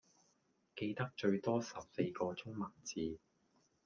[0.75, 3.19] 記得最多十四個中文字